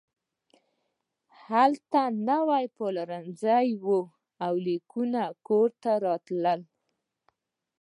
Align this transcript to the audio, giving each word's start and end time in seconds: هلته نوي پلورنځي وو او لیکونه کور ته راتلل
هلته 1.47 2.01
نوي 2.29 2.65
پلورنځي 2.77 3.67
وو 3.83 3.99
او 4.45 4.53
لیکونه 4.67 5.21
کور 5.47 5.69
ته 5.83 5.91
راتلل 6.05 6.61